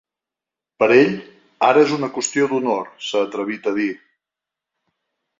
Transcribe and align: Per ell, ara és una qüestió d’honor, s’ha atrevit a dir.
Per 0.83 0.85
ell, 0.93 1.11
ara 1.67 1.83
és 1.87 1.93
una 1.97 2.09
qüestió 2.15 2.47
d’honor, 2.53 2.89
s’ha 3.09 3.21
atrevit 3.27 3.69
a 3.73 3.75
dir. 3.77 3.89